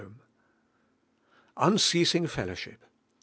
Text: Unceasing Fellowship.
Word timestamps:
Unceasing 1.57 2.25
Fellowship. 2.25 2.83